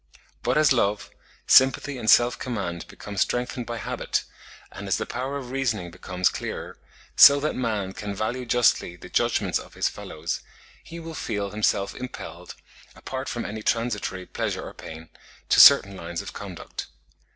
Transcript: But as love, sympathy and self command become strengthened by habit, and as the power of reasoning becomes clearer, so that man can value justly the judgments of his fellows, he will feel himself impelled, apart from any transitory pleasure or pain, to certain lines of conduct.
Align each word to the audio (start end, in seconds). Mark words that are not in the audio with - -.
But 0.41 0.57
as 0.57 0.73
love, 0.73 1.11
sympathy 1.45 1.99
and 1.99 2.09
self 2.09 2.39
command 2.39 2.87
become 2.87 3.17
strengthened 3.17 3.67
by 3.67 3.77
habit, 3.77 4.23
and 4.71 4.87
as 4.87 4.97
the 4.97 5.05
power 5.05 5.37
of 5.37 5.51
reasoning 5.51 5.91
becomes 5.91 6.27
clearer, 6.27 6.79
so 7.15 7.39
that 7.39 7.53
man 7.55 7.93
can 7.93 8.15
value 8.15 8.47
justly 8.47 8.95
the 8.95 9.09
judgments 9.09 9.59
of 9.59 9.75
his 9.75 9.89
fellows, 9.89 10.39
he 10.83 10.99
will 10.99 11.13
feel 11.13 11.51
himself 11.51 11.93
impelled, 11.93 12.55
apart 12.95 13.29
from 13.29 13.45
any 13.45 13.61
transitory 13.61 14.25
pleasure 14.25 14.67
or 14.67 14.73
pain, 14.73 15.09
to 15.49 15.59
certain 15.59 15.95
lines 15.95 16.23
of 16.23 16.33
conduct. 16.33 16.87